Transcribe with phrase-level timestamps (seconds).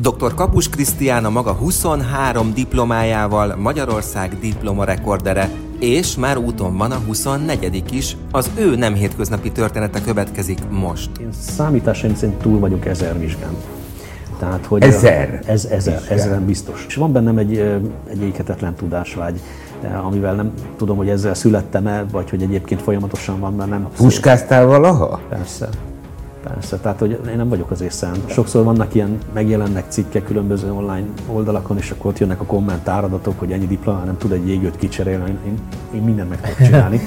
[0.00, 0.34] Dr.
[0.34, 8.16] Kapus Krisztián a maga 23 diplomájával Magyarország diplomarekordere, és már úton van a 24 is.
[8.30, 11.10] Az ő nem hétköznapi története következik most.
[11.20, 13.54] Én számításaim szerint túl vagyok ezer vizsgán.
[14.38, 15.40] Tehát, hogy ezer?
[15.46, 16.84] Ez ezer, ezeren biztos.
[16.88, 17.58] És van bennem egy,
[18.10, 19.40] egy éketetlen tudásvágy,
[20.04, 23.88] amivel nem tudom, hogy ezzel születtem-e, vagy hogy egyébként folyamatosan van bennem.
[23.96, 25.20] Puskáztál valaha?
[25.28, 25.68] Persze.
[26.54, 28.14] Persze, tehát hogy én nem vagyok az észen.
[28.26, 33.52] Sokszor vannak ilyen, megjelennek cikkek különböző online oldalakon, és akkor ott jönnek a kommentáradatok, hogy
[33.52, 35.38] ennyi diplomá nem tud egy jégőt kicserélni.
[35.46, 35.58] Én,
[35.94, 37.00] én mindent meg tudok csinálni.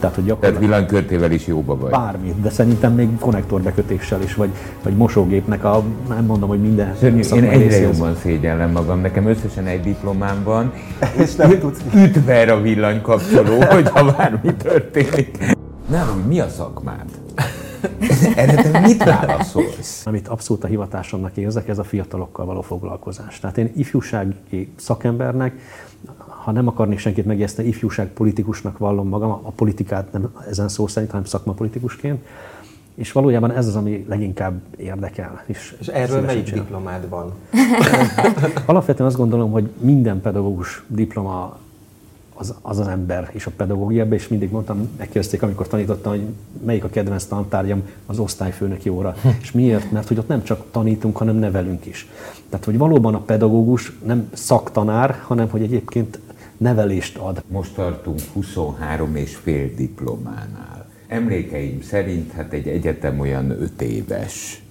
[0.00, 1.90] Tehát, hogy Tehát villanykörtével is jóba vagy.
[1.90, 4.50] Bármit, de szerintem még konnektorbekötéssel is, vagy,
[4.82, 6.94] vagy mosógépnek a, nem mondom, hogy minden.
[7.00, 9.00] Szörnyű, én egyre jobban szégyellem magam.
[9.00, 10.72] Nekem összesen egy diplomám van,
[11.16, 11.80] és nem tudsz.
[11.94, 15.38] Ütver a villanykapcsoló, hogyha bármi történik.
[15.90, 17.06] Nem, mi a szakmád?
[18.36, 20.06] Erre te mit válaszolsz?
[20.06, 23.40] Amit abszolút a hivatásomnak érzek, ez a fiatalokkal való foglalkozás.
[23.40, 25.60] Tehát én ifjúsági szakembernek,
[26.26, 31.10] ha nem akarnék senkit megjeszteni, ifjúság politikusnak vallom magam, a politikát nem ezen szó szerint,
[31.10, 32.24] hanem szakmapolitikusként,
[32.94, 35.42] és valójában ez az, ami leginkább érdekel.
[35.46, 36.62] És, és erről melyik csinál.
[36.62, 37.32] diplomád van?
[38.66, 41.58] Alapvetően azt gondolom, hogy minden pedagógus diploma
[42.40, 46.22] az, az az ember és a pedagógiában, és mindig mondtam, megkérdezték, amikor tanítottam, hogy
[46.64, 49.14] melyik a kedvenc tantárgyam az osztályfőnöki óra.
[49.42, 49.90] és miért?
[49.90, 52.08] Mert hogy ott nem csak tanítunk, hanem nevelünk is.
[52.48, 56.18] Tehát, hogy valóban a pedagógus nem szaktanár, hanem hogy egyébként
[56.56, 57.42] nevelést ad.
[57.48, 60.86] Most tartunk 23 és fél diplománál.
[61.08, 64.62] Emlékeim szerint hát egy egyetem olyan 5 éves.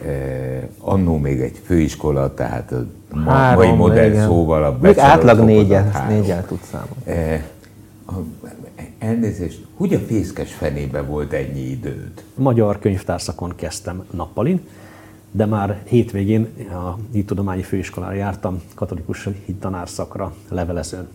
[0.00, 2.86] Eh, annó még egy főiskola, tehát a
[3.24, 4.26] Három, mai modern igen.
[4.26, 7.02] szóval a Még átlag négyet, négyet tud számolni.
[7.04, 7.42] Eh,
[8.98, 12.24] elnézést, hogy a fészkes fenébe volt ennyi időd?
[12.34, 14.60] Magyar könyvtárszakon kezdtem nappalin,
[15.30, 21.08] de már hétvégén a Hittudományi Főiskolára jártam katolikus hittanárszakra levelezőn.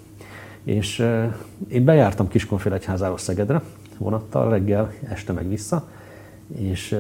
[0.64, 1.34] És eh,
[1.68, 3.62] én bejártam Kiskunfélegyházáról Szegedre
[3.98, 5.88] vonattal reggel, este meg vissza,
[6.56, 7.00] és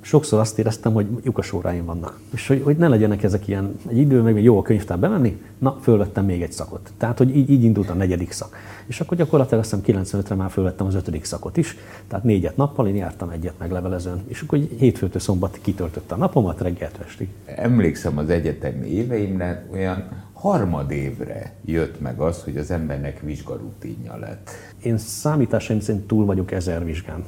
[0.00, 2.20] sokszor azt éreztem, hogy lyukas óráim vannak.
[2.32, 5.78] És hogy, hogy ne legyenek ezek ilyen, egy idő meg jó a könyvtár bemenni, na,
[5.82, 6.92] fölvettem még egy szakot.
[6.96, 8.56] Tehát, hogy így, így indult a negyedik szak.
[8.86, 11.76] És akkor gyakorlatilag azt hiszem 95-re már fölvettem az ötödik szakot is.
[12.08, 14.22] Tehát négyet nappal, én jártam egyet meglevelezőn.
[14.26, 17.28] És akkor hétfőtől szombat kitöltötte a napomat reggeltől estig.
[17.44, 24.50] Emlékszem az egyetemi éveimre, olyan harmadévre jött meg az, hogy az embernek vizsgarutinja lett.
[24.82, 27.24] Én számításaim szerint túl vagyok ezer vizsgán.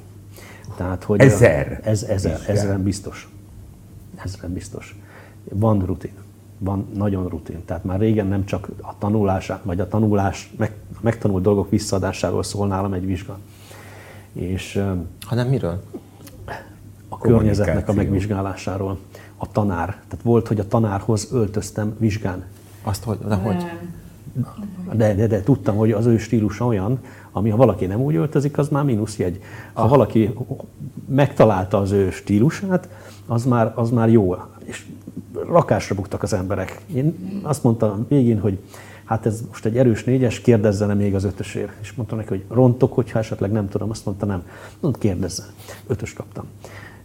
[0.77, 1.81] Tehát, hogy ezer?
[1.85, 3.29] Ez ezer, ezeren biztos.
[4.25, 4.99] Ezeren biztos.
[5.45, 6.13] Van rutin.
[6.59, 7.65] Van nagyon rutin.
[7.65, 12.43] Tehát már régen nem csak a tanulás, vagy a tanulás, meg, a megtanult dolgok visszaadásáról
[12.43, 13.39] szól nálam egy vizsga.
[14.33, 14.83] És,
[15.21, 15.83] Hanem miről?
[17.09, 18.99] A környezetnek a megvizsgálásáról.
[19.37, 19.87] A tanár.
[19.87, 22.45] Tehát volt, hogy a tanárhoz öltöztem vizsgán.
[22.83, 23.19] Azt hogy?
[23.19, 23.65] De hogy?
[24.93, 27.01] De, de, de tudtam, hogy az ő stílusa olyan,
[27.33, 28.85] ami ha valaki nem úgy öltözik, az már
[29.17, 29.41] jegy.
[29.73, 30.35] Ha valaki
[31.09, 32.89] megtalálta az ő stílusát,
[33.27, 34.37] az már, az már jó.
[34.65, 34.87] És
[35.47, 36.81] rakásra buktak az emberek.
[36.95, 38.59] Én azt mondtam végén, hogy
[39.05, 41.73] hát ez most egy erős négyes, kérdezzen még az ötösért.
[41.81, 44.43] És mondtam neki, hogy rontok, hogyha esetleg nem tudom, azt mondta nem.
[44.81, 45.47] Mondta, kérdezzen.
[45.87, 46.45] Ötös kaptam.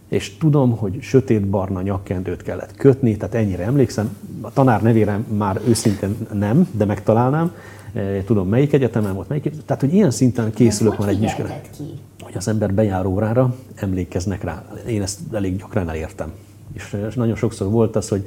[0.08, 4.16] És tudom, hogy sötét-barna nyakkendőt kellett kötni, tehát ennyire emlékszem.
[4.40, 7.54] A tanár nevére már őszintén nem, de megtalálnám.
[7.92, 11.70] Eh, tudom melyik egyetemen volt, melyik, tehát hogy ilyen szinten készülök már egy vizsgálat.
[12.20, 14.64] Hogy az ember bejár órára, emlékeznek rá.
[14.86, 16.32] Én ezt elég gyakran elértem.
[16.72, 18.26] És nagyon sokszor volt az, hogy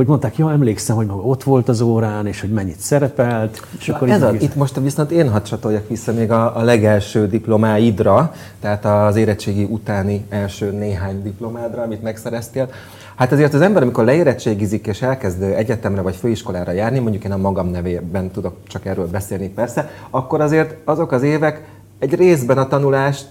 [0.00, 3.62] hogy mondták, ja, emlékszem, hogy maga ott volt az órán, és hogy mennyit szerepelt.
[3.78, 7.26] És akkor ez a, itt most viszont én hadd csatoljak vissza még a, a legelső
[7.26, 12.68] diplomáidra, tehát az érettségi utáni első néhány diplomádra, amit megszereztél.
[13.14, 17.36] Hát azért az ember, amikor leérettségizik és elkezd egyetemre vagy főiskolára járni, mondjuk én a
[17.36, 21.68] magam nevében tudok csak erről beszélni persze, akkor azért azok az évek
[21.98, 23.28] egy részben a tanulást,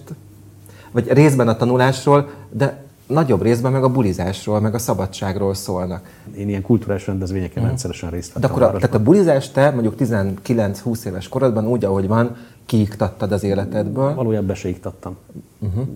[0.91, 6.09] vagy részben a tanulásról, de nagyobb részben meg a bulizásról, meg a szabadságról szólnak.
[6.37, 7.65] Én ilyen kulturális rendezvényeken mm.
[7.65, 8.41] rendszeresen részt vettem.
[8.41, 12.35] De akkor a, tehát a bulizást te mondjuk 19-20 éves korodban úgy, ahogy van,
[12.65, 14.15] kiiktattad az életedből?
[14.15, 15.15] Valójában be se iktattam.
[15.59, 15.87] Uh-huh.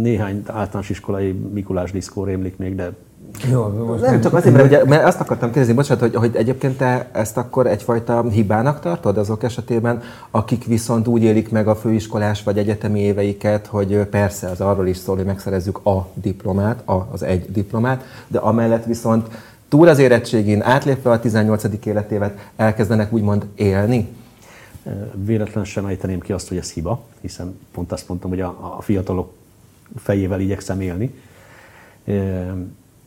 [0.00, 2.92] Néhány általános iskolai Mikulás diszkó rémlik még, de
[3.50, 6.76] jó, most nem, csak azért, mert, ugye, mert azt akartam kérdezni, bocsánat, hogy, hogy egyébként
[6.76, 12.42] te ezt akkor egyfajta hibának tartod azok esetében, akik viszont úgy élik meg a főiskolás
[12.42, 17.22] vagy egyetemi éveiket, hogy persze az arról is szól, hogy megszerezzük a diplomát, a, az
[17.22, 19.28] egy diplomát, de amellett viszont
[19.68, 21.64] túl az érettségén, átlépve a 18.
[21.84, 24.08] életévet elkezdenek úgymond élni?
[25.14, 28.82] Véletlenül sem ejteném ki azt, hogy ez hiba, hiszen pont azt mondtam, hogy a, a
[28.82, 29.32] fiatalok
[29.96, 31.14] fejével igyekszem élni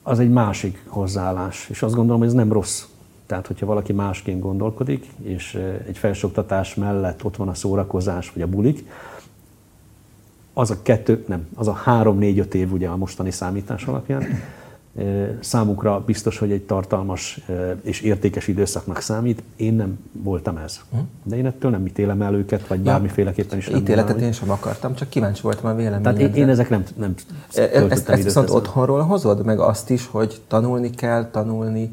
[0.08, 2.84] az egy másik hozzáállás, és azt gondolom, hogy ez nem rossz.
[3.26, 8.48] Tehát, hogyha valaki másként gondolkodik, és egy felsőoktatás mellett ott van a szórakozás, vagy a
[8.48, 8.90] bulik,
[10.54, 14.24] az a kettő, nem, az a három-négy-öt év ugye a mostani számítás alapján,
[15.40, 17.42] számukra biztos, hogy egy tartalmas
[17.82, 19.44] és értékes időszaknak számít.
[19.56, 20.80] Én nem voltam ez.
[20.92, 20.98] Hm?
[21.24, 24.96] De én ettől nem ítélem el őket, vagy bármiféleképpen is nem Ítéletet én sem akartam,
[24.96, 26.14] csak kíváncsi voltam a véleményedre.
[26.14, 27.14] Tehát én, én ezek nem, nem
[27.54, 31.92] Ezt, ezt viszont otthonról hozod, meg azt is, hogy tanulni kell, tanulni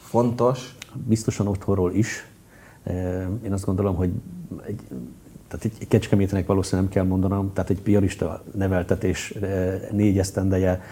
[0.00, 0.74] fontos?
[1.06, 2.26] Biztosan otthonról is.
[3.44, 4.10] Én azt gondolom, hogy
[4.66, 4.80] egy,
[5.48, 9.34] tehát egy kecskemétenek valószínűleg nem kell mondanom, tehát egy piarista neveltetés
[9.90, 10.82] négy esztendeje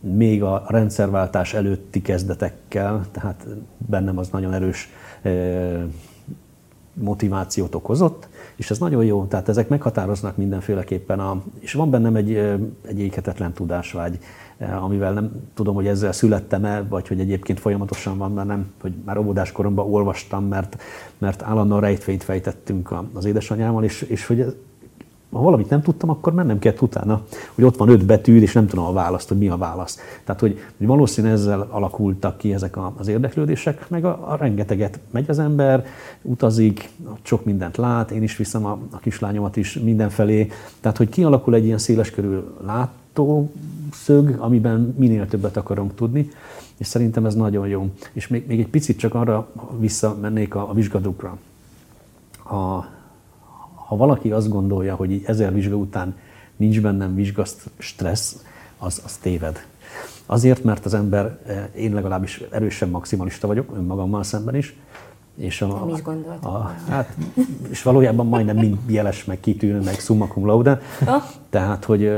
[0.00, 3.46] még a rendszerváltás előtti kezdetekkel, tehát
[3.86, 4.88] bennem az nagyon erős
[6.94, 12.34] motivációt okozott, és ez nagyon jó, tehát ezek meghatároznak mindenféleképpen, a, és van bennem egy,
[12.86, 14.18] egy éketetlen tudásvágy,
[14.80, 19.52] amivel nem tudom, hogy ezzel születtem-e, vagy hogy egyébként folyamatosan van bennem, hogy már óvodás
[19.52, 20.82] koromban olvastam, mert,
[21.18, 24.56] mert állandóan rejtvényt fejtettünk az édesanyámmal, és, és hogy
[25.34, 27.22] ha valamit nem tudtam, akkor mennem kellett utána,
[27.54, 29.98] hogy ott van öt betű, és nem tudom a választ, hogy mi a válasz.
[30.24, 35.30] Tehát, hogy, hogy valószínűleg ezzel alakultak ki ezek az érdeklődések, meg a, a rengeteget megy
[35.30, 35.86] az ember,
[36.22, 36.90] utazik,
[37.22, 40.50] sok mindent lát, én is viszem a, a kislányomat is mindenfelé.
[40.80, 46.30] Tehát, hogy kialakul egy ilyen széleskörű látószög, amiben minél többet akarunk tudni,
[46.76, 47.90] és szerintem ez nagyon jó.
[48.12, 49.48] És még, még egy picit csak arra
[49.78, 51.38] visszamennék a, a vizsgadókra.
[52.44, 52.92] A,
[53.86, 56.14] ha valaki azt gondolja, hogy így ezer vizsga után
[56.56, 58.44] nincs bennem vizsgaszt stressz,
[58.78, 59.66] az, az téved.
[60.26, 64.76] Azért, mert az ember, eh, én legalábbis erősen maximalista vagyok, önmagammal szemben is,
[65.36, 66.00] és a, Nem is
[66.42, 67.16] a, hát,
[67.70, 70.80] és valójában majdnem mind jeles, meg kitűnő, meg summa cum laude.
[71.06, 71.22] Oh.
[71.50, 72.12] Tehát, hogy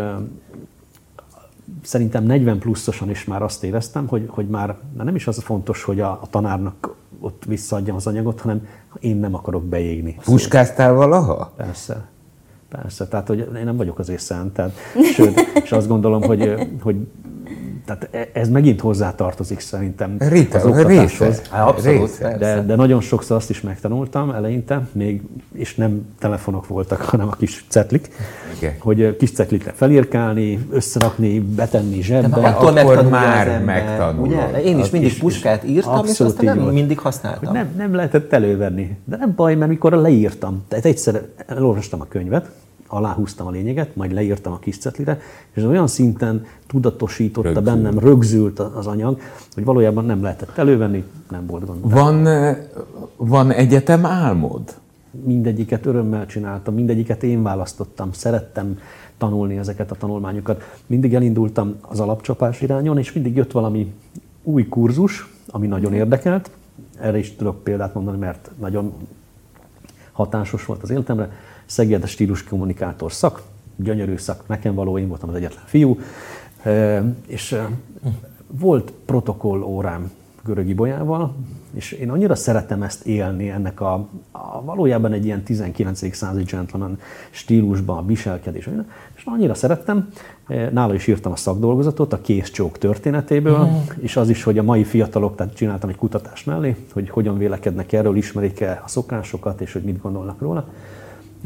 [1.86, 5.82] szerintem 40 pluszosan is már azt éreztem, hogy, hogy már, már nem is az fontos,
[5.82, 8.66] hogy a, a tanárnak ott visszaadjam az anyagot, hanem
[9.00, 10.16] én nem akarok beégni.
[10.24, 11.52] Puskáztál valaha?
[11.56, 12.08] Persze.
[12.68, 14.76] Persze, tehát hogy én nem vagyok azért szent, tehát,
[15.14, 16.96] sőt, és azt gondolom, hogy, hogy
[17.86, 21.42] tehát e, ez megint hozzá tartozik szerintem Rita, az oktatáshoz.
[21.50, 25.22] Abszolút, része, de, de nagyon sokszor azt is megtanultam eleinte, még,
[25.54, 28.08] és nem telefonok voltak, hanem a kis cetlik,
[28.56, 28.74] Igen.
[28.78, 32.40] hogy kis cetlikre felírkálni, összerakni, betenni zsebbe.
[32.40, 34.28] De akkor, akkor már megtanulom.
[34.28, 34.62] Ugye?
[34.62, 37.44] Én is mindig puskát írtam, Abszolút és aztán nem mindig használtam.
[37.44, 38.96] Hogy nem, nem lehetett elővenni.
[39.04, 42.50] De nem baj, mert mikor leírtam, tehát egyszer elolvastam a könyvet,
[42.86, 45.20] aláhúztam a lényeget, majd leírtam a kis cetlire,
[45.52, 47.64] és olyan szinten tudatosította Rögzül.
[47.64, 49.20] bennem, rögzült az anyag,
[49.54, 51.90] hogy valójában nem lehetett elővenni, nem volt gond.
[51.90, 52.28] Van,
[53.16, 54.62] van egyetem álmod?
[55.24, 58.78] Mindegyiket örömmel csináltam, mindegyiket én választottam, szerettem
[59.18, 60.62] tanulni ezeket a tanulmányokat.
[60.86, 63.94] Mindig elindultam az alapcsapás irányon, és mindig jött valami
[64.42, 66.50] új kurzus, ami nagyon érdekelt.
[66.98, 68.92] Erre is tudok példát mondani, mert nagyon
[70.12, 71.30] hatásos volt az életemre
[71.66, 73.42] Szeged a stílus kommunikátor szak,
[73.76, 75.98] gyönyörű szak, nekem való, én voltam az egyetlen fiú,
[77.26, 77.56] és
[78.50, 80.10] volt protokoll órám
[80.44, 81.34] Görögi Bolyával,
[81.74, 86.14] és én annyira szeretem ezt élni, ennek a, a valójában egy ilyen 19.
[86.14, 86.98] századi gentleman
[87.30, 88.68] stílusban, a viselkedés,
[89.16, 90.08] és annyira szerettem,
[90.72, 93.74] nála is írtam a szakdolgozatot a készcsók történetéből, mm.
[94.00, 97.92] és az is, hogy a mai fiatalok, tehát csináltam egy kutatást mellé, hogy hogyan vélekednek
[97.92, 100.68] erről, ismerik-e a szokásokat, és hogy mit gondolnak róla.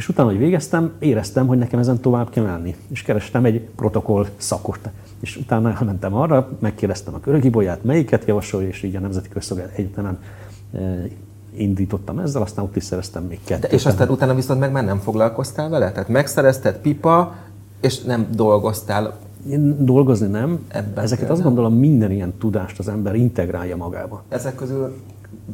[0.01, 2.77] És utána, hogy végeztem, éreztem, hogy nekem ezen tovább kell menni.
[2.89, 4.79] És kerestem egy protokoll szakot.
[5.21, 10.19] És utána mentem arra, megkérdeztem a körögibolyát, melyiket javasolja, és így a Nemzeti Közszolgálat Egyetemen
[10.73, 10.81] eh,
[11.55, 13.71] indítottam ezzel, aztán ott is szereztem még kettőt.
[13.71, 15.93] De és aztán utána viszont meg már nem foglalkoztál vele?
[15.93, 17.35] Tehát megszerezted pipa,
[17.81, 19.19] és nem dolgoztál
[19.51, 20.65] én dolgozni nem.
[20.69, 21.33] Ebben Ezeket például.
[21.33, 24.23] azt gondolom minden ilyen tudást az ember integrálja magába.
[24.29, 24.97] Ezek közül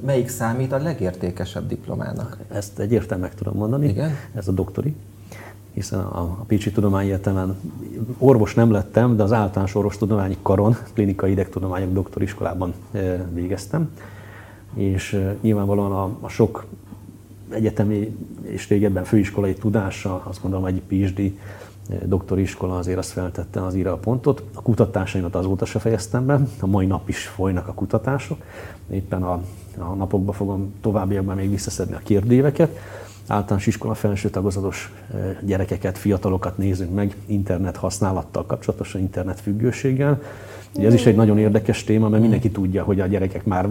[0.04, 2.38] melyik számít a legértékesebb diplomának?
[2.48, 3.88] Ezt egyértelműen meg tudom mondani.
[3.88, 4.10] Igen?
[4.34, 4.96] Ez a doktori
[5.76, 7.56] hiszen a, a Pécsi Tudományegyetemen
[8.18, 13.90] orvos nem lettem, de az általános orvostudományi karon, klinikai idegtudományok doktoriskolában e, végeztem,
[14.74, 16.66] és e, nyilvánvalóan a, a sok
[17.48, 23.64] egyetemi és régebben főiskolai tudása, azt gondolom egy PhD e, doktori iskola azért azt feltette
[23.64, 24.42] az íra a pontot.
[24.54, 28.42] A kutatásaimat azóta se fejeztem be, a mai nap is folynak a kutatások.
[28.90, 29.42] Éppen a
[29.78, 32.78] a napokban fogom továbbiakban még visszaszedni a kérdéveket.
[33.26, 34.92] Általános iskola felső tagozatos
[35.40, 40.22] gyerekeket, fiatalokat nézünk meg internet használattal kapcsolatosan, internet függőséggel.
[40.74, 43.68] Ugye ez is egy nagyon érdekes téma, mert mindenki tudja, hogy a gyerekek már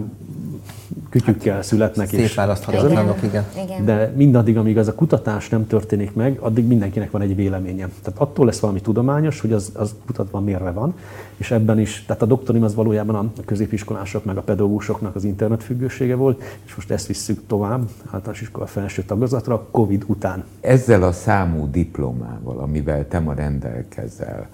[1.16, 2.08] kütyükkel születnek.
[2.08, 3.44] Szétválaszthatatlanok, igen.
[3.64, 3.84] igen.
[3.84, 7.88] De mindaddig, amíg az a kutatás nem történik meg, addig mindenkinek van egy véleménye.
[8.02, 10.94] Tehát attól lesz valami tudományos, hogy az, az kutatva mérve van,
[11.36, 16.14] és ebben is, tehát a doktorim az valójában a középiskolások meg a pedagógusoknak az internetfüggősége
[16.14, 20.44] volt, és most ezt visszük tovább, általános iskola felső tagozatra, Covid után.
[20.60, 24.48] Ezzel a számú diplomával, amivel te ma rendelkezel,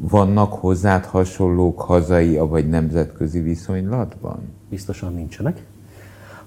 [0.00, 4.38] vannak hozzád hasonlók hazai, vagy nemzetközi viszonylatban?
[4.68, 5.62] Biztosan nincsenek.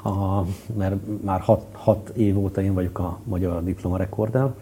[0.03, 0.45] A,
[0.77, 4.55] mert már hat, hat év óta én vagyok a magyar diplomarekordel.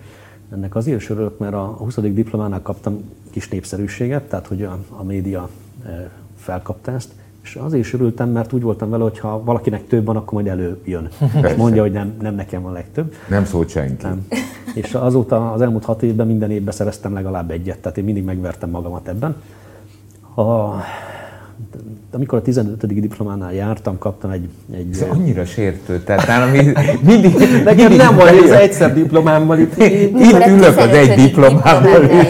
[0.51, 1.96] Ennek azért örülök, mert a 20.
[1.98, 5.50] diplománál kaptam kis népszerűséget, tehát hogy a, a média
[5.86, 10.05] e, felkapta ezt, és azért is örültem, mert úgy voltam vele, hogy ha valakinek több
[10.05, 11.10] van, akkor majd előjön.
[11.43, 13.13] És mondja, hogy nem, nem nekem van legtöbb.
[13.29, 14.05] Nem szólt senki.
[14.05, 14.27] Nem.
[14.74, 18.69] És azóta az elmúlt hat évben minden évben szereztem legalább egyet, tehát én mindig megvertem
[18.69, 19.36] magamat ebben.
[20.36, 20.75] A,
[22.12, 22.88] amikor a 15.
[23.01, 24.50] diplománál jártam, kaptam egy...
[24.74, 26.50] egy Ez annyira sértő, tehát nálam
[27.06, 27.36] mindig...
[27.63, 29.78] Nekem nem volt az egyszer diplomámmal itt.
[29.78, 32.28] Itt ülök az egy diplomámmal, és.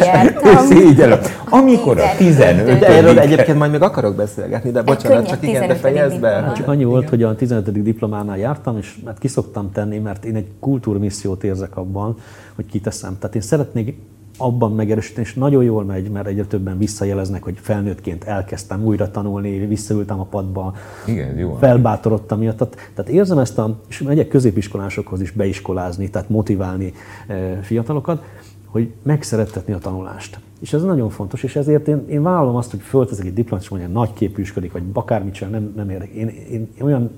[1.50, 2.80] Amikor a 15.
[2.80, 6.52] De erről egyébként majd még akarok beszélgetni, de bocsánat, csak igen, de fejezd be.
[6.56, 7.84] Csak annyi volt, hogy a 15.
[7.84, 12.18] diplománál jártam, és mert hát kiszoktam tenni, mert én egy kultúrmissziót érzek abban,
[12.56, 13.18] hogy kiteszem.
[13.20, 13.98] Tehát én szeretnék
[14.40, 19.66] abban megerősíteni, és nagyon jól megy, mert egyre többen visszajeleznek, hogy felnőttként elkezdtem újra tanulni,
[19.66, 20.74] visszaültem a padba,
[21.06, 21.58] Igen, jó.
[21.60, 22.58] felbátorodtam miatt.
[22.94, 26.94] Tehát, érzem ezt a, és megyek középiskolásokhoz is beiskolázni, tehát motiválni
[27.28, 28.24] e, fiatalokat,
[28.66, 30.40] hogy megszerettetni a tanulást.
[30.62, 33.70] És ez nagyon fontos, és ezért én, én vállalom azt, hogy fölteszek egy diplomát, és
[33.70, 36.16] mondja, nagy képűsködik, vagy bármit sem, nem, nem érdekel.
[36.16, 37.12] Én, én, én olyan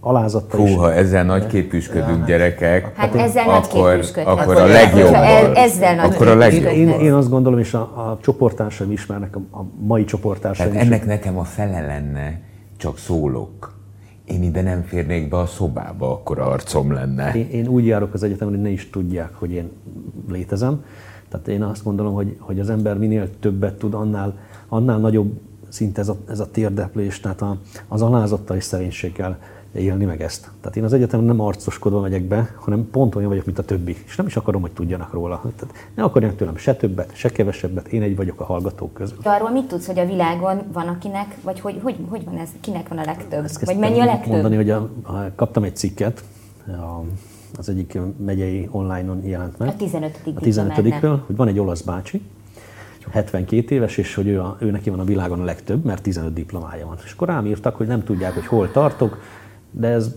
[0.00, 5.12] alázattal Húha, ezzel nagy képűsködünk gyerekek, hát ezzel akkor, nagy akkor a legjobb.
[5.54, 6.72] Ezzel nagy akkor a legjobb.
[6.72, 11.00] Én, én, azt gondolom, és a, a csoportársaim ismernek, a, a mai csoportársaim Tehát ennek
[11.00, 11.06] is.
[11.06, 12.40] nekem a fele lenne,
[12.76, 13.76] csak szólok.
[14.24, 17.32] Én ide nem férnék be a szobába, akkor arcom lenne.
[17.34, 19.70] Én, én úgy járok az egyetemre, hogy ne is tudják, hogy én
[20.28, 20.84] létezem.
[21.28, 25.98] Tehát én azt gondolom, hogy, hogy az ember minél többet tud, annál, annál nagyobb szint
[25.98, 27.56] ez a, ez a térdeplés, tehát a,
[27.88, 29.38] az alázattal és szerénységgel
[29.72, 30.50] élni meg ezt.
[30.60, 33.96] Tehát én az egyetem nem arcoskodva megyek be, hanem pont olyan vagyok, mint a többi.
[34.06, 35.40] És nem is akarom, hogy tudjanak róla.
[35.56, 39.18] Tehát ne akarjanak tőlem se többet, se kevesebbet, én egy vagyok a hallgatók közül.
[39.22, 42.48] De arról mit tudsz, hogy a világon van akinek, vagy hogy, hogy, hogy van ez,
[42.60, 43.44] kinek van a legtöbb?
[43.44, 44.32] Ezt vagy mennyi a legtöbb?
[44.32, 46.24] mondani, hogy a, a, kaptam egy cikket,
[46.66, 47.02] a,
[47.56, 49.68] az egyik megyei online-on jelent meg.
[49.68, 50.20] A 15.
[50.34, 50.74] A 15
[51.26, 52.22] hogy van egy olasz bácsi,
[53.10, 56.32] 72 éves, és hogy ő, a, ő neki van a világon a legtöbb, mert 15
[56.32, 56.96] diplomája van.
[57.04, 59.18] És akkor rám írtak, hogy nem tudják, hogy hol tartok,
[59.70, 60.14] de ez,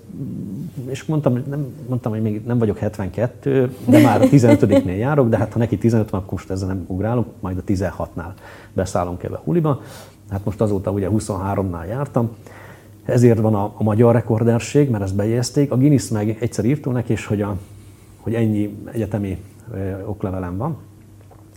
[0.90, 5.38] és mondtam, nem, mondtam, hogy még nem vagyok 72, de már a 15-nél járok, de
[5.38, 8.32] hát ha neki 15 van, akkor most ezzel nem ugrálok, majd a 16-nál
[8.74, 9.82] beszállunk ebbe a huliba.
[10.30, 12.30] Hát most azóta ugye 23-nál jártam,
[13.06, 15.72] ezért van a, a magyar rekorderség, mert ezt bejegyezték.
[15.72, 17.58] A Guinness meg egyszer írtunk neki, és hogy, a,
[18.18, 19.38] hogy ennyi egyetemi
[19.74, 20.78] ö, oklevelem van,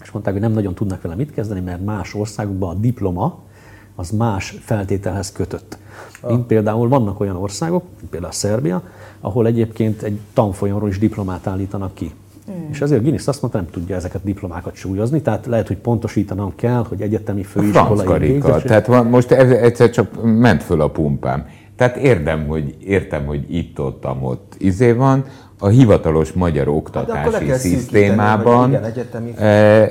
[0.02, 3.42] és mondták, hogy nem nagyon tudnak vele mit kezdeni, mert más országokban a diploma
[3.94, 5.78] az más feltételhez kötött.
[6.20, 6.30] Ah.
[6.30, 8.82] Mint például vannak olyan országok, mint például Szerbia,
[9.20, 12.12] ahol egyébként egy tanfolyamról is diplomát állítanak ki.
[12.50, 12.70] Mm.
[12.70, 16.52] És ezért Guinness azt mondta, nem tudja ezeket a diplomákat súlyozni, tehát lehet, hogy pontosítanom
[16.56, 18.62] kell, hogy egyetemi főiskolai végzés.
[18.62, 21.46] Tehát van, most egyszer csak ment föl a pumpám.
[21.76, 25.24] Tehát érdem, hogy, értem, hogy itt-ott, ott izé van,
[25.58, 29.36] a hivatalos magyar oktatási hát szisztémában igen, egyetemi...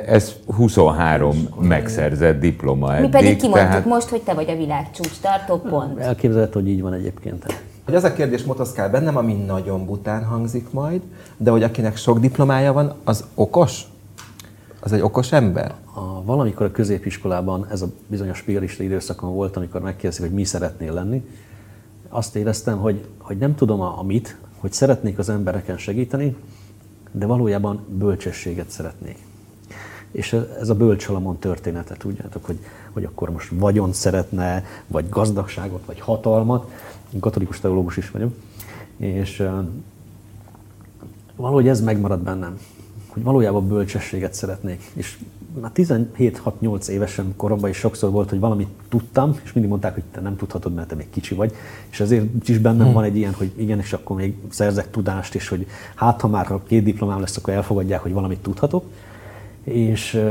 [0.08, 3.06] ez 23 megszerzett diploma eddig.
[3.06, 3.86] Mi pedig kimondtuk tehát...
[3.86, 6.00] most, hogy te vagy a világ csúcs tartó pont.
[6.00, 7.46] Elképzelhető, hogy így van egyébként.
[7.86, 11.02] Hogy az a kérdés motoszkál bennem, ami nagyon bután hangzik majd,
[11.38, 13.82] de hogy akinek sok diplomája van, az okos?
[14.80, 15.76] Az egy okos ember?
[15.94, 20.94] A, valamikor a középiskolában ez a bizonyos spirista időszakon volt, amikor megkérdezik, hogy mi szeretnél
[20.94, 21.26] lenni.
[22.10, 26.36] Azt éreztem, hogy, hogy nem tudom a, a mit, hogy szeretnék az embereken segíteni,
[27.12, 29.18] de valójában bölcsességet szeretnék.
[30.12, 32.60] És ez a bölcsalamon története, tudjátok, hogy,
[32.92, 36.72] hogy akkor most vagyon szeretne, vagy gazdagságot, vagy hatalmat.
[37.14, 38.34] Én katolikus teológus is vagyok.
[38.98, 39.48] És
[41.36, 42.60] valahogy ez megmarad bennem,
[43.08, 44.92] hogy valójában bölcsességet szeretnék.
[44.94, 45.18] És
[45.62, 50.22] már 17-6-8 évesen koromban is sokszor volt, hogy valamit tudtam, és mindig mondták, hogy te
[50.22, 51.54] nem tudhatod, mert te még kicsi vagy.
[51.90, 52.94] És ezért is bennem hmm.
[52.94, 56.46] van egy ilyen, hogy igen, és akkor még szerzek tudást, és hogy hát ha már
[56.46, 58.86] ha két diplomám lesz, akkor elfogadják, hogy valamit tudhatok.
[59.64, 60.22] És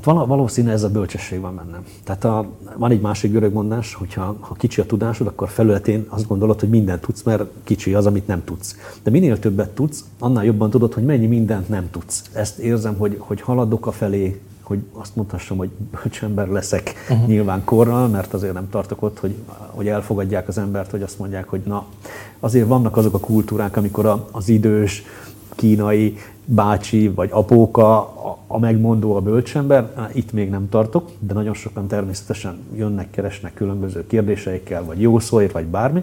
[0.00, 1.84] tehát valószínű ez a bölcsesség van bennem.
[2.04, 2.46] Tehát a,
[2.76, 6.60] van egy másik görög mondás, hogy ha, ha kicsi a tudásod, akkor felületén azt gondolod,
[6.60, 8.76] hogy mindent tudsz, mert kicsi az, amit nem tudsz.
[9.02, 12.22] De minél többet tudsz, annál jobban tudod, hogy mennyi mindent nem tudsz.
[12.32, 17.26] Ezt érzem, hogy, hogy haladok a felé, hogy azt mondhassam, hogy bölcsember leszek uh-huh.
[17.26, 21.48] nyilván korral, mert azért nem tartok ott, hogy, hogy elfogadják az embert, hogy azt mondják,
[21.48, 21.86] hogy na,
[22.40, 25.04] azért vannak azok a kultúrák, amikor a, az idős
[25.56, 31.54] kínai bácsi vagy apóka a, a megmondó a bölcsember, itt még nem tartok, de nagyon
[31.54, 36.02] sokan természetesen jönnek, keresnek különböző kérdéseikkel, vagy jó szóért, vagy bármi,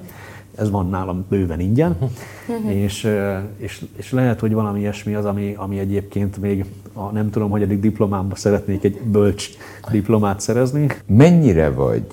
[0.55, 1.97] ez van nálam bőven ingyen,
[2.67, 3.09] és,
[3.57, 7.61] és, és lehet, hogy valami ilyesmi az, ami, ami egyébként még a nem tudom, hogy
[7.61, 9.49] eddig diplomámba szeretnék egy bölcs
[9.91, 10.87] diplomát szerezni.
[11.05, 12.03] Mennyire vagy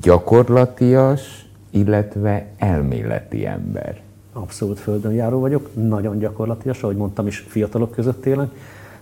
[0.00, 4.00] gyakorlatias, illetve elméleti ember?
[4.32, 8.50] Abszolút földön járó vagyok, nagyon gyakorlatias, ahogy mondtam is, fiatalok között élek,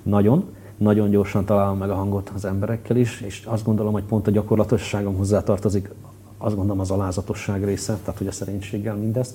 [0.02, 0.44] nagyon,
[0.76, 4.30] nagyon gyorsan találom meg a hangot az emberekkel is, és azt gondolom, hogy pont a
[4.30, 5.90] gyakorlatosságom hozzátartozik
[6.38, 9.34] azt gondolom az alázatosság része, tehát hogy a szerénységgel mindezt.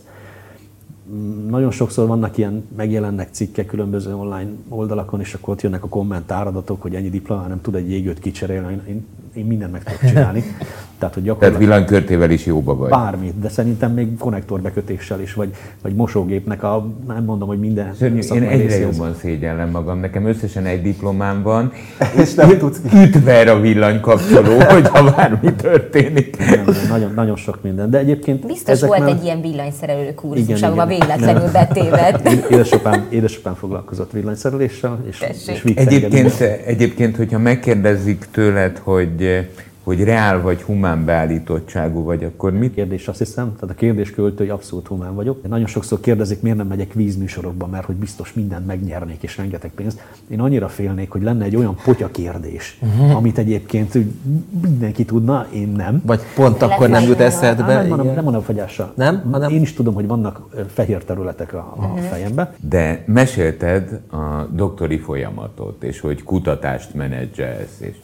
[1.12, 5.88] Mm, nagyon sokszor vannak ilyen, megjelennek cikkek különböző online oldalakon, és akkor ott jönnek a
[5.88, 8.82] kommentáradatok, hogy ennyi diplomán nem tud egy jégőt kicserélni.
[8.88, 10.44] Én, én mindent meg tudok csinálni.
[11.04, 11.70] Tehát, hogy gyakorlatilag...
[11.70, 12.90] Tehát villanykörtével is jóba vagy.
[12.90, 15.50] Bármit, de szerintem még konnektorbekötéssel is, vagy,
[15.82, 17.94] vagy mosógépnek a, nem mondom, hogy minden.
[18.00, 18.98] Szörnyű, én egyre részéhez.
[18.98, 20.00] jobban szégyellem magam.
[20.00, 21.72] Nekem összesen egy diplomám van,
[22.22, 26.38] és nem tudsz ütver a villanykapcsoló, hogy ha bármi történik.
[26.38, 27.90] Nem, nem, nagyon, nagyon sok minden.
[27.90, 29.10] De egyébként Biztos volt már...
[29.10, 32.30] egy ilyen villanyszerelő kurzus, ahova véletlenül betévedt.
[32.52, 39.48] Édesapám, édesapám foglalkozott villanyszereléssel, és, és egyébként, egyébként, hogyha megkérdezik tőled, hogy
[39.84, 42.74] hogy reál vagy humán beállítottságú vagy, akkor mit?
[42.74, 45.40] Kérdés azt hiszem, tehát a kérdés költő, hogy abszolút humán vagyok.
[45.44, 49.72] Én nagyon sokszor kérdezik, miért nem megyek vízműsorokba, mert hogy biztos mindent megnyernék és rengeteg
[49.76, 50.04] pénzt.
[50.28, 53.16] Én annyira félnék, hogy lenne egy olyan potya kérdés, uh-huh.
[53.16, 53.98] amit egyébként
[54.62, 56.02] mindenki tudna, én nem.
[56.06, 57.74] Vagy pont Le akkor nem jut eszedbe.
[57.74, 58.94] Nem, nem, nem mondom fagyással.
[58.96, 59.30] Nem?
[59.32, 59.50] Hanem...
[59.52, 60.42] Én is tudom, hogy vannak
[60.74, 62.00] fehér területek a, a uh-huh.
[62.00, 62.56] fejembe.
[62.70, 67.96] De mesélted a doktori folyamatot, és hogy kutatást menedzselsz, és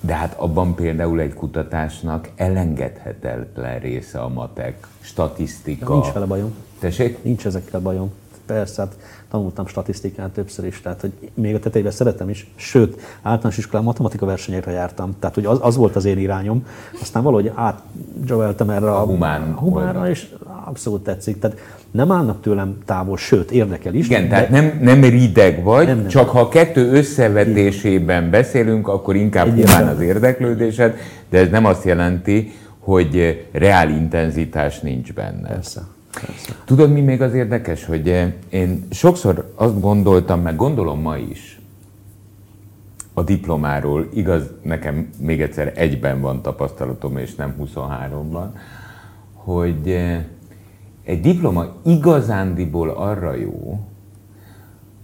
[0.00, 5.92] de hát abban például egy kutatásnak elengedhetetlen része a matek, statisztika.
[5.92, 6.54] Nincs vele bajom.
[6.78, 7.22] Tessék?
[7.22, 8.10] Nincs ezekkel bajom.
[8.46, 8.96] Persze, hát
[9.30, 14.26] tanultam statisztikát többször is, tehát hogy még a tetejében szeretem is, sőt, általános iskolán matematika
[14.26, 16.66] versenyekre jártam, tehát hogy az, az volt az én irányom,
[17.00, 21.38] aztán valahogy átdzsaveltem erre a, a humán a humánra, és abszolút tetszik.
[21.38, 21.58] Tehát
[21.90, 24.06] nem állnak tőlem távol, sőt, érdekel is.
[24.06, 26.08] Igen, tehát nem, nem rideg vagy, nem, nem.
[26.08, 30.96] csak ha a kettő összevetésében beszélünk, akkor inkább humán az érdeklődésed,
[31.30, 35.48] de ez nem azt jelenti, hogy reál intenzitás nincs benne.
[35.48, 35.80] Persze.
[36.12, 36.52] Persze.
[36.64, 41.60] Tudod, mi még az érdekes, hogy én sokszor azt gondoltam, meg gondolom ma is,
[43.18, 48.46] a diplomáról, igaz, nekem még egyszer egyben van tapasztalatom, és nem 23-ban,
[49.32, 49.96] hogy
[51.08, 53.80] egy diploma igazándiból arra jó,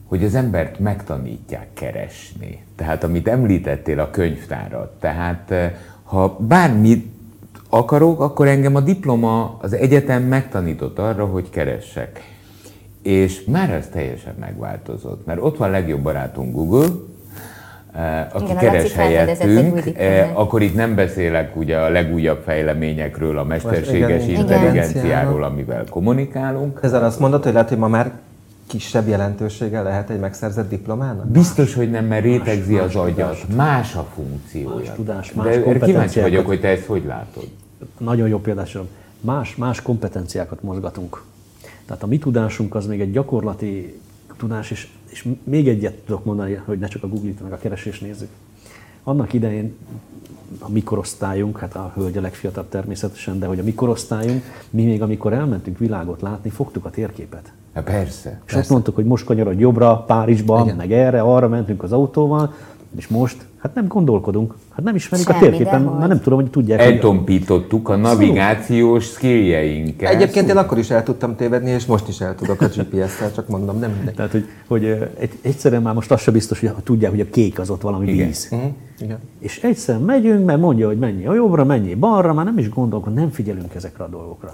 [0.06, 2.64] hogy az embert megtanítják keresni.
[2.76, 5.00] Tehát amit említettél a könyvtárat.
[5.00, 7.06] Tehát eh, ha bármit
[7.68, 12.20] akarok, akkor engem a diploma, az egyetem megtanított arra, hogy keressek.
[13.02, 16.88] És már ez teljesen megváltozott, mert ott van legjobb barátunk Google,
[18.32, 24.26] aki Igen, keres helyettünk, eh, akkor itt nem beszélek ugye a legújabb fejleményekről, a mesterséges
[24.26, 26.78] igen, intelligenciáról, amivel kommunikálunk.
[26.82, 28.12] Ezzel azt mondod, hogy lehet, hogy ma már
[28.66, 31.26] kisebb jelentősége lehet egy megszerzett diplomának?
[31.26, 33.54] Biztos, hogy nem, mert rétegzi más, az agyat.
[33.56, 34.76] Más a funkciója.
[34.76, 37.48] Más tudás, más De kíváncsi vagyok, hogy te ezt hogy látod.
[37.98, 38.86] Nagyon jó példásra.
[39.20, 41.22] Más, más kompetenciákat mozgatunk.
[41.86, 44.00] Tehát a mi tudásunk az még egy gyakorlati
[44.36, 48.00] tudás, és, és még egyet tudok mondani, hogy ne csak a Google-t, meg a keresést
[48.00, 48.28] nézzük.
[49.02, 49.74] Annak idején
[50.58, 55.32] a mikorosztályunk, hát a hölgy a legfiatalabb természetesen, de hogy a mikorosztályunk, mi még amikor
[55.32, 57.52] elmentünk világot látni, fogtuk a térképet.
[57.74, 58.30] Ja, persze.
[58.30, 58.58] És persze.
[58.58, 60.76] ott mondtuk, hogy most kanyarodj jobbra, Párizsba, Igen.
[60.76, 62.54] meg erre, arra mentünk az autóval,
[62.96, 66.50] és most, hát nem gondolkodunk, hát nem ismerik Semmi, a térképen, már nem tudom, hogy
[66.50, 66.80] tudják.
[66.80, 70.10] Eltompítottuk a navigációs skilljeinket.
[70.10, 73.48] Egyébként én akkor is el tudtam tévedni, és most is el tudok a GPS-szel, csak
[73.48, 74.14] mondom, nem mindegy.
[74.14, 74.84] Tehát, hogy, hogy
[75.18, 78.12] egy, egyszerűen már most az sem biztos, hogy tudják, hogy a kék az ott valami
[78.12, 78.26] Igen.
[78.26, 78.48] víz.
[78.50, 78.70] Uh-huh.
[79.00, 79.18] Igen.
[79.38, 83.18] És egyszer megyünk, mert mondja, hogy mennyi a jobbra, mennyi balra, már nem is gondolkodunk,
[83.18, 84.50] nem figyelünk ezekre a dolgokra.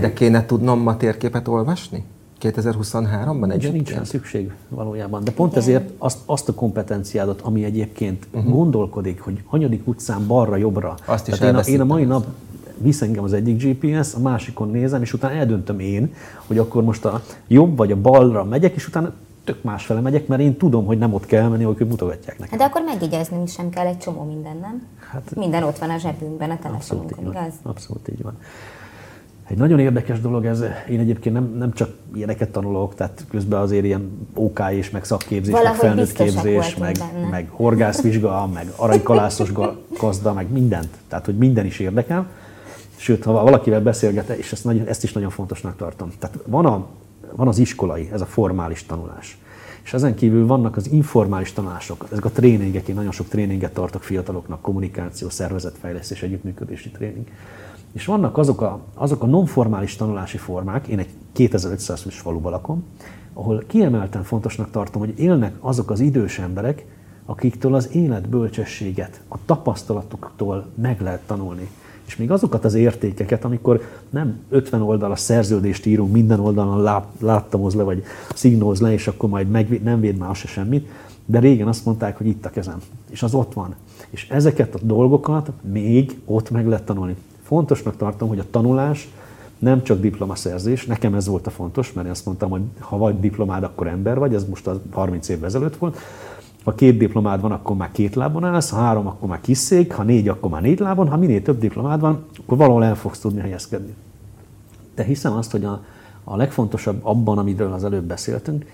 [0.00, 2.04] De kéne tudnom a térképet olvasni?
[2.42, 3.72] 2023-ban egyébként?
[3.72, 5.24] Nincsen szükség valójában.
[5.24, 8.52] De pont ezért azt, azt a kompetenciádat, ami egyébként uh-huh.
[8.52, 10.94] gondolkodik, hogy hanyadik utcán balra, jobbra.
[11.04, 12.26] Azt is én, a, én a mai nap
[12.76, 16.14] visz engem az egyik GPS, a másikon nézem, és utána eldöntöm én,
[16.46, 19.12] hogy akkor most a jobb vagy a balra megyek, és utána
[19.44, 22.58] tök másfele megyek, mert én tudom, hogy nem ott kell menni, hogy ők mutogatják nekem.
[22.58, 24.86] De akkor megjegyezni sem kell egy csomó minden, nem?
[25.10, 27.52] Hát, Minden ott van a zsebünkben, a telefonunkon, igaz?
[27.62, 28.38] Abszolút így van.
[29.48, 33.84] Egy nagyon érdekes dolog ez, én egyébként nem, nem csak ilyeneket tanulok, tehát közben azért
[33.84, 39.52] ilyen OK és meg szakképzés, Valahogy meg felnőtt képzés, meg, voltunk meg horgászvizsga, meg aranykalászos
[39.52, 40.88] ga- gazda, meg mindent.
[41.08, 42.26] Tehát, hogy minden is érdekel.
[42.96, 46.12] Sőt, ha valakivel beszélget, és ezt, nagyon, ezt is nagyon fontosnak tartom.
[46.18, 46.86] Tehát van, a,
[47.36, 49.38] van az iskolai, ez a formális tanulás.
[49.84, 54.02] És ezen kívül vannak az informális tanulások, ezek a tréningek, én nagyon sok tréninget tartok
[54.02, 57.26] fiataloknak, kommunikáció, szervezetfejlesztés, együttműködési tréning.
[57.92, 62.84] És vannak azok a, azok a nonformális tanulási formák, én egy 2500 fős faluban lakom,
[63.32, 66.86] ahol kiemelten fontosnak tartom, hogy élnek azok az idős emberek,
[67.24, 71.68] akiktől az életbölcsességet, a tapasztalatoktól meg lehet tanulni.
[72.06, 77.74] És még azokat az értékeket, amikor nem 50 oldalas szerződést írunk, minden oldalon lá, láttamoz
[77.74, 78.02] le, vagy
[78.34, 80.88] szignóz le, és akkor majd meg, nem véd már se semmit,
[81.26, 83.74] de régen azt mondták, hogy itt a kezem, és az ott van.
[84.10, 87.16] És ezeket a dolgokat még ott meg lehet tanulni.
[87.48, 89.08] Fontosnak tartom, hogy a tanulás
[89.58, 93.20] nem csak diplomaszerzés, nekem ez volt a fontos, mert én azt mondtam, hogy ha vagy
[93.20, 95.98] diplomád, akkor ember vagy, ez most a 30 évvel ezelőtt volt.
[96.64, 99.92] Ha két diplomád van, akkor már két lábon állsz, ha három, akkor már kis szék,
[99.92, 103.18] ha négy, akkor már négy lábon, ha minél több diplomád van, akkor valahol el fogsz
[103.18, 103.94] tudni helyezkedni.
[104.94, 105.84] De hiszem azt, hogy a,
[106.24, 108.64] a legfontosabb abban, amiről az előbb beszéltünk,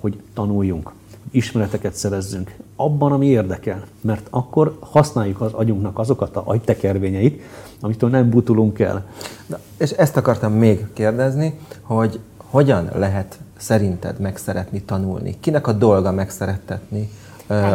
[0.00, 0.92] hogy tanuljunk,
[1.32, 7.42] ismereteket szerezzünk, abban, ami érdekel, mert akkor használjuk az agyunknak azokat a agytekervényeit,
[7.80, 9.04] amitől nem butulunk el.
[9.46, 15.36] Na, és ezt akartam még kérdezni, hogy hogyan lehet szerinted megszeretni tanulni?
[15.40, 17.10] Kinek a dolga megszerettetni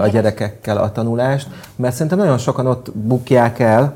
[0.01, 1.47] a gyerekekkel a tanulást?
[1.75, 3.95] Mert szerintem nagyon sokan ott bukják el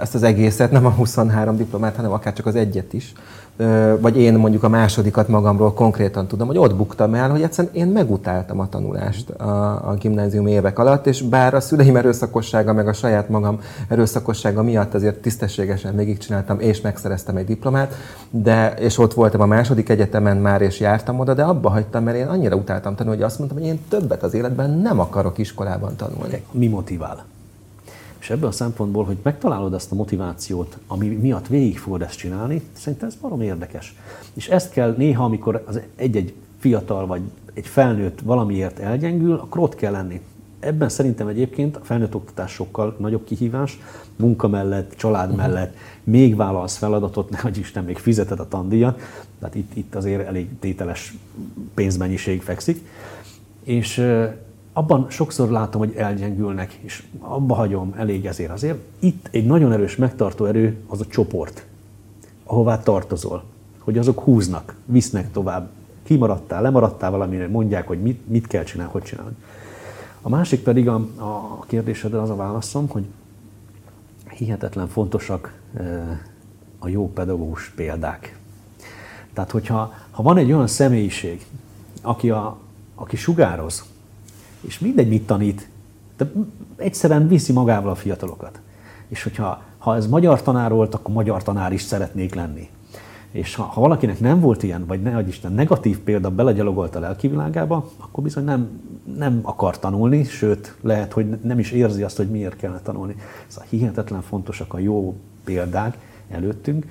[0.00, 3.12] ezt az egészet, nem a 23 diplomát, hanem akár csak az egyet is
[4.00, 7.86] vagy én mondjuk a másodikat magamról konkrétan tudom, hogy ott buktam el, hogy egyszerűen én
[7.86, 12.92] megutáltam a tanulást a, a gimnázium évek alatt, és bár a szüleim erőszakossága, meg a
[12.92, 17.94] saját magam erőszakossága miatt azért tisztességesen végigcsináltam, és megszereztem egy diplomát,
[18.30, 22.16] de, és ott voltam a második egyetemen már, és jártam oda, de abba hagytam, mert
[22.16, 25.96] én annyira utáltam tanulni, hogy azt mondtam, hogy én többet az életben nem akarok iskolában
[25.96, 26.42] tanulni.
[26.50, 27.24] Mi motivál?
[28.26, 32.62] És ebből a szempontból, hogy megtalálod ezt a motivációt, ami miatt végig fogod ezt csinálni,
[32.72, 33.94] szerintem ez barom érdekes.
[34.34, 37.20] És ezt kell néha, amikor az egy-egy fiatal vagy
[37.54, 40.20] egy felnőtt valamiért elgyengül, akkor ott kell lenni.
[40.60, 43.78] Ebben szerintem egyébként a felnőtt oktatás sokkal nagyobb kihívás,
[44.16, 45.46] munka mellett, család uh-huh.
[45.46, 49.00] mellett, még vállalsz feladatot, nehogy Isten még fizeted a tandíjat,
[49.38, 51.14] tehát itt, itt azért elég tételes
[51.74, 52.88] pénzmennyiség fekszik.
[53.62, 54.06] És
[54.76, 58.78] abban sokszor látom, hogy elgyengülnek, és abba hagyom elég ezért azért.
[58.98, 61.66] Itt egy nagyon erős megtartó erő az a csoport,
[62.44, 63.44] ahová tartozol,
[63.78, 65.68] hogy azok húznak, visznek tovább.
[66.02, 69.36] Kimaradtál, lemaradtál valamire, mondják, hogy mit, mit kell csinálni, hogy csinálni.
[70.22, 73.04] A másik pedig a, a kérdésedre az a válaszom, hogy
[74.30, 75.60] hihetetlen fontosak
[76.78, 78.38] a jó pedagógus példák.
[79.32, 81.46] Tehát, hogyha ha van egy olyan személyiség,
[82.02, 82.56] aki, a,
[82.94, 83.84] aki sugároz,
[84.66, 85.68] és mindegy, mit tanít,
[86.16, 86.32] de
[86.76, 88.60] egyszerűen viszi magával a fiatalokat.
[89.08, 92.68] És hogyha ha ez magyar tanár volt, akkor magyar tanár is szeretnék lenni.
[93.30, 97.28] És ha, ha valakinek nem volt ilyen, vagy ne Isten, negatív példa belegyalogolt a lelki
[97.28, 98.80] világába, akkor bizony nem,
[99.16, 103.16] nem akar tanulni, sőt, lehet, hogy nem is érzi azt, hogy miért kellene tanulni.
[103.46, 105.98] Szóval hihetetlen fontosak a jó példák
[106.30, 106.86] előttünk,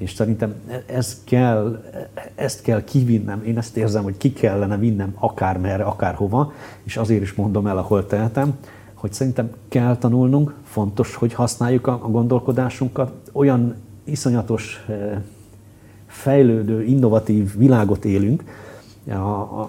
[0.00, 0.54] és szerintem
[0.86, 1.82] ez kell,
[2.34, 7.34] ezt kell kivinnem, én ezt érzem, hogy ki kellene vinnem akármerre, akárhova, és azért is
[7.34, 8.54] mondom el, ahol tehetem,
[8.94, 15.18] hogy szerintem kell tanulnunk, fontos, hogy használjuk a gondolkodásunkat, olyan iszonyatos eh,
[16.06, 18.44] fejlődő, innovatív világot élünk,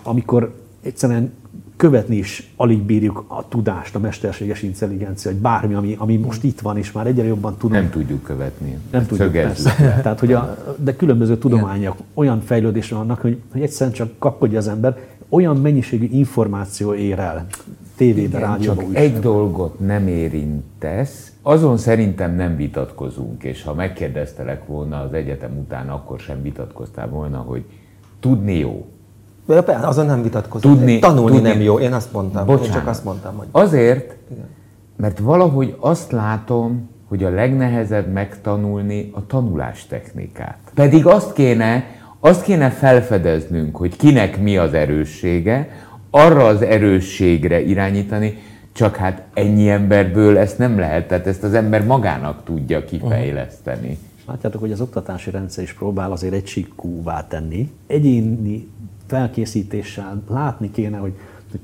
[0.03, 1.33] amikor egyszerűen
[1.81, 6.59] követni is alig bírjuk a tudást, a mesterséges intelligencia, hogy bármi, ami, ami most itt
[6.59, 7.81] van, és már egyre jobban tudunk.
[7.81, 8.77] Nem tudjuk követni.
[8.91, 9.99] Nem tudjuk, persze.
[10.01, 12.07] Tehát, hogy a, de különböző tudományok, Igen.
[12.13, 14.97] olyan fejlődés vannak, hogy, hogy egyszerűen csak kapkodja az ember,
[15.29, 17.47] olyan mennyiségű információ ér el
[17.95, 24.99] tévébe, rádióba, csak egy dolgot nem érintesz, azon szerintem nem vitatkozunk, és ha megkérdeztelek volna
[24.99, 27.63] az egyetem után, akkor sem vitatkoztál volna, hogy
[28.19, 28.87] tudni jó,
[29.81, 30.71] azon nem vitatkozom.
[30.73, 32.45] Tudni, Tanulni tudni, nem jó, én azt mondtam.
[32.45, 32.67] Bocsánat.
[32.67, 33.47] Én csak azt mondtam, hogy...
[33.51, 34.15] Azért,
[34.97, 40.57] mert valahogy azt látom, hogy a legnehezebb megtanulni a tanulás technikát.
[40.73, 41.85] Pedig azt kéne,
[42.19, 45.69] azt kéne felfedeznünk, hogy kinek mi az erőssége,
[46.09, 48.37] arra az erősségre irányítani,
[48.71, 53.97] csak hát ennyi emberből ezt nem lehet, tehát ezt az ember magának tudja kifejleszteni.
[54.27, 56.67] Látjátok, hogy az oktatási rendszer is próbál azért egy
[57.27, 57.71] tenni.
[57.87, 58.67] Egyéni
[59.11, 61.13] felkészítéssel látni kéne, hogy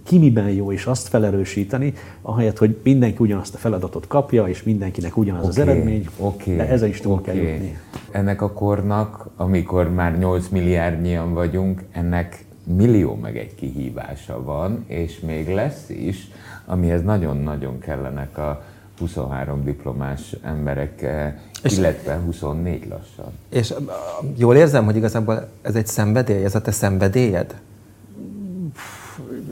[0.04, 5.18] ki miben jó, és azt felerősíteni, ahelyett, hogy mindenki ugyanazt a feladatot kapja, és mindenkinek
[5.18, 7.24] ugyanaz okay, az eredmény, okay, de ezzel is túl okay.
[7.24, 7.78] kell jutni.
[8.12, 15.20] Ennek a kornak, amikor már 8 milliárdnyian vagyunk, ennek millió meg egy kihívása van, és
[15.20, 16.28] még lesz is,
[16.66, 18.64] amihez nagyon-nagyon kellenek a
[19.00, 21.06] 23 diplomás emberek,
[21.64, 23.32] és illetve 24 lassan.
[23.50, 23.74] És
[24.36, 27.56] jól érzem, hogy igazából ez egy szenvedély, ez a te szenvedélyed?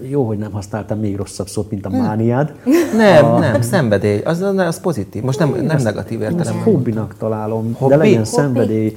[0.09, 2.53] Jó, hogy nem használtam még rosszabb szót, mint a mániád.
[2.95, 3.39] Nem, a...
[3.39, 5.23] nem, szenvedély, az, az pozitív.
[5.23, 6.63] Most nem, nem negatív értelemben.
[6.63, 7.93] Hobbinak találom, Hobbi?
[7.93, 8.95] de legyen szenvedély.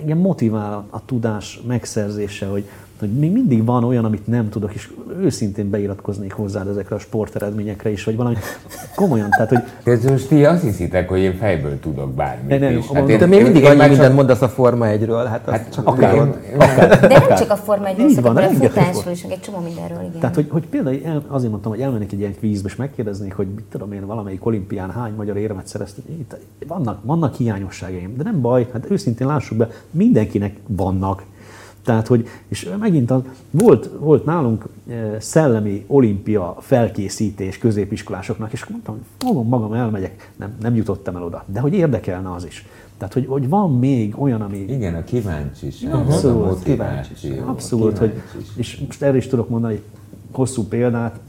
[0.00, 2.64] Engem motivál a tudás megszerzése, hogy
[3.02, 7.90] hogy még mindig van olyan, amit nem tudok, és őszintén beiratkoznék hozzád ezekre a sporteredményekre
[7.90, 8.36] is, vagy valami
[8.94, 9.30] komolyan.
[9.30, 9.62] Tehát, hogy...
[9.84, 12.86] Ez most ti azt hiszitek, hogy én fejből tudok bármit de nem, is.
[12.86, 14.14] Hát én, de még mindig annyi mindent csak...
[14.14, 15.26] mondasz a Forma 1-ről.
[15.28, 19.12] Hát, hát csak akár, akár, akár, De nem csak a Forma 1-ről, van, a futásról
[19.12, 20.20] is, egy csomó mindenről, igen.
[20.20, 23.46] Tehát, hogy, hogy például el, azért mondtam, hogy elmennék egy ilyen kvízbe, és megkérdeznék, hogy
[23.54, 26.04] mit tudom én, valamelyik olimpián hány magyar érmet szereztem.
[26.08, 26.36] Itt
[26.66, 31.22] vannak, vannak hiányosságaim, de nem baj, hát őszintén lássuk be, mindenkinek vannak
[31.84, 38.94] tehát, hogy, és megint az, volt, volt nálunk e, szellemi olimpia felkészítés középiskolásoknak, és mondtam,
[38.94, 40.30] hogy fogom magam, elmegyek.
[40.36, 42.66] Nem, nem jutottam el oda, de hogy érdekelne az is.
[42.98, 44.58] Tehát, hogy, hogy van még olyan, ami...
[44.58, 45.94] Igen, a kíváncsiság.
[45.94, 47.42] Abszolút, a kíváncsiság.
[47.48, 48.22] Abszolút, hogy,
[48.56, 49.82] és most erre is tudok mondani egy
[50.32, 51.20] hosszú példát,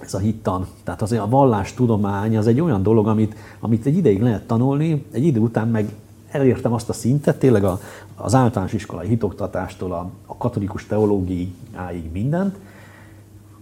[0.00, 0.66] ez a hittan.
[0.84, 5.24] Tehát azért a vallástudomány az egy olyan dolog, amit, amit egy ideig lehet tanulni, egy
[5.24, 5.88] idő után meg
[6.30, 7.80] elértem azt a szintet, tényleg a,
[8.14, 12.56] az általános iskolai hitoktatástól a, a katolikus teológiáig mindent,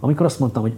[0.00, 0.77] amikor azt mondtam, hogy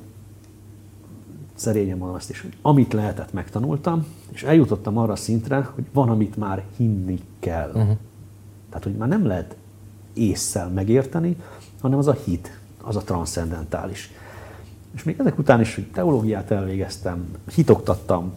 [1.54, 6.08] szerényen mondom azt is, hogy amit lehetett, megtanultam, és eljutottam arra a szintre, hogy van,
[6.08, 7.68] amit már hinni kell.
[7.68, 7.96] Uh-huh.
[8.68, 9.56] Tehát, hogy már nem lehet
[10.12, 11.36] észszel megérteni,
[11.80, 14.10] hanem az a hit, az a transzcendentális.
[14.94, 18.32] És még ezek után is, hogy teológiát elvégeztem, hitoktattam,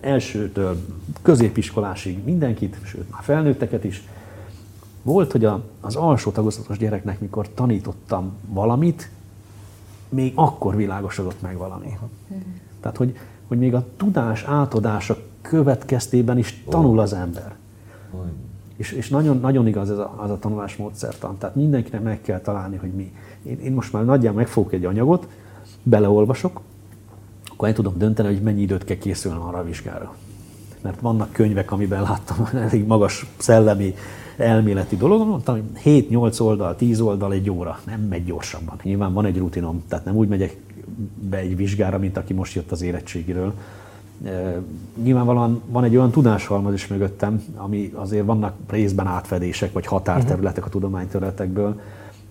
[0.00, 0.76] elsőtől
[1.22, 4.08] középiskolásig mindenkit, sőt már felnőtteket is.
[5.02, 9.10] Volt, hogy a, az alsó tagozatos gyereknek, mikor tanítottam valamit,
[10.08, 11.98] még akkor világosodott meg valami.
[12.80, 17.56] Tehát, hogy, hogy még a tudás átadása következtében is tanul az ember.
[18.76, 21.38] És, és nagyon, nagyon igaz ez a, az a tanulás módszertan.
[21.38, 23.12] Tehát mindenkinek meg kell találni, hogy mi.
[23.42, 25.28] Én, én most már nagyjából megfogok egy anyagot,
[25.82, 26.60] beleolvasok,
[27.58, 30.14] akkor el tudom dönteni, hogy mennyi időt kell készülnem arra a vizsgára.
[30.80, 33.94] Mert vannak könyvek, amiben láttam elég magas szellemi,
[34.36, 38.80] elméleti dolog, mondtam, hogy 7-8 oldal, 10 oldal egy óra, nem megy gyorsabban.
[38.82, 40.56] Nyilván van egy rutinom, tehát nem úgy megyek
[41.20, 43.52] be egy vizsgára, mint aki most jött az érettségiről.
[45.02, 50.68] Nyilvánvalóan van egy olyan tudáshalmaz is mögöttem, ami azért vannak részben átfedések, vagy határterületek a
[50.68, 51.80] tudományterületekből,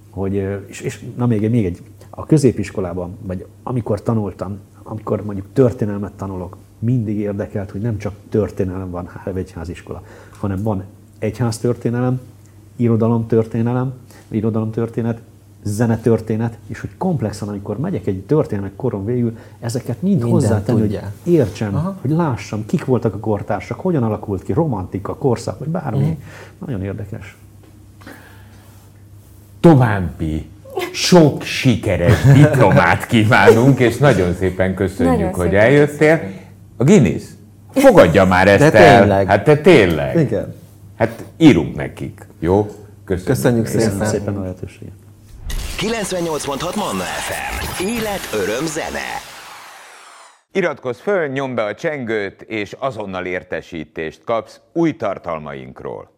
[0.09, 0.33] hogy,
[0.67, 6.57] és, és na még, még egy, a középiskolában, vagy amikor tanultam, amikor mondjuk történelmet tanulok,
[6.79, 10.83] mindig érdekelt, hogy nem csak történelem van egyháziskola, hanem van
[11.19, 12.19] egyháztörténelem,
[12.75, 13.93] irodalomtörténelem,
[14.27, 15.21] irodalomtörténet,
[15.63, 20.99] zenetörténet, és hogy komplexan, amikor megyek egy történelmek koron végül, ezeket mind Minden hozzátenni, hogy
[21.23, 21.97] értsem, Aha.
[22.01, 26.01] hogy lássam, kik voltak a kortársak, hogyan alakult ki, romantika, korszak, vagy bármi.
[26.01, 26.17] Uh-huh.
[26.65, 27.37] Nagyon érdekes.
[29.59, 30.49] További
[30.93, 36.21] sok sikeres diplomát kívánunk, és nagyon szépen köszönjük, nagyon hogy szépen eljöttél.
[36.77, 37.23] A Guinness,
[37.73, 38.99] fogadja már ezt De el.
[38.99, 39.27] tényleg.
[39.27, 40.19] Hát te tényleg.
[40.19, 40.55] Igen.
[40.97, 42.65] Hát írunk nekik, jó?
[43.05, 43.83] Köszönjük, Köszönjük szépen.
[43.83, 44.93] Köszönjük szépen a lehetőséget.
[45.79, 47.83] 98.6 Manna FM.
[47.85, 49.21] Élet, öröm, zene.
[50.51, 56.16] Iratkozz föl, nyomd be a csengőt, és azonnal értesítést kapsz új tartalmainkról.